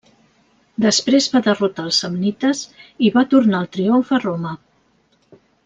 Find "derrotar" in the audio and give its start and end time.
1.47-1.85